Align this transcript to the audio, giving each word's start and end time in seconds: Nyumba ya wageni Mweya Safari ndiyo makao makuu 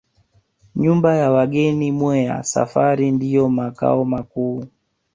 Nyumba 0.75 1.15
ya 1.15 1.31
wageni 1.31 1.91
Mweya 1.91 2.43
Safari 2.43 3.11
ndiyo 3.11 3.49
makao 3.49 4.05
makuu 4.05 4.63